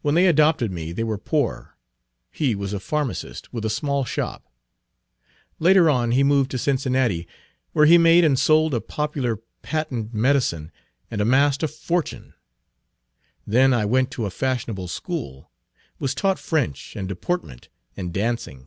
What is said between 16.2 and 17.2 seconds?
French, and